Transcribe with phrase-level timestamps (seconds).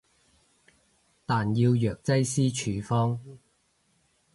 [1.27, 3.19] 但要藥劑師處方